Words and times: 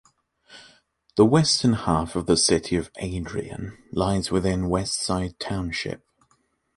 The 1.15 1.25
western 1.27 1.73
half 1.73 2.15
of 2.15 2.25
the 2.25 2.35
city 2.35 2.75
of 2.75 2.89
Adrian 2.97 3.77
lies 3.91 4.31
within 4.31 4.63
Westside 4.63 5.35
Township. 5.37 6.03